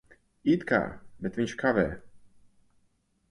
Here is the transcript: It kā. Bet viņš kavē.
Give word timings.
It 0.53 0.63
kā. 0.71 0.79
Bet 1.25 1.37
viņš 1.41 1.53
kavē. 1.63 1.85